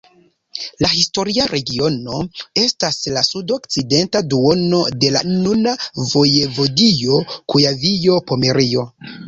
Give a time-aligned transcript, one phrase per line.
[0.85, 2.21] La historia regiono
[2.61, 5.77] estas la sudokcidenta duono de la nuna
[6.17, 8.91] vojevodio Kujavio-Pomerio.